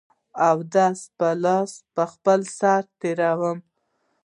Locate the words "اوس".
0.47-1.01